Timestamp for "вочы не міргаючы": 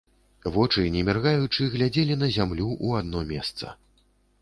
0.55-1.69